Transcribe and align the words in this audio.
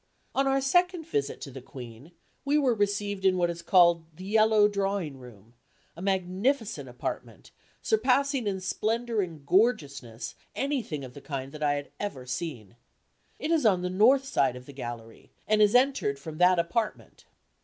On 0.33 0.47
our 0.47 0.61
second 0.61 1.05
visit 1.05 1.39
to 1.41 1.51
the 1.51 1.61
Queen, 1.61 2.11
we 2.43 2.57
were 2.57 2.73
received 2.73 3.23
in 3.23 3.37
what 3.37 3.51
is 3.51 3.61
called 3.61 4.03
the 4.15 4.25
"Yellow 4.25 4.67
Drawing 4.67 5.19
Room," 5.19 5.53
a 5.95 6.01
magnificent 6.01 6.89
apartment, 6.89 7.51
surpassing 7.83 8.47
in 8.47 8.61
splendor 8.61 9.21
and 9.21 9.45
gorgeousness 9.45 10.33
anything 10.55 11.05
of 11.05 11.13
the 11.13 11.21
kind 11.21 11.55
I 11.63 11.73
had 11.75 11.91
ever 11.99 12.25
seen. 12.25 12.77
It 13.37 13.51
is 13.51 13.63
on 13.63 13.83
the 13.83 13.91
north 13.91 14.25
side 14.25 14.55
of 14.55 14.65
the 14.65 14.73
gallery, 14.73 15.29
and 15.47 15.61
is 15.61 15.75
entered 15.75 16.17
from 16.17 16.39
that 16.39 16.57
apartment. 16.57 17.25